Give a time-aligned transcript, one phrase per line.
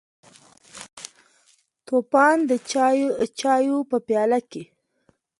[1.85, 2.51] توپان د
[3.41, 4.63] چایو په پیاله کې: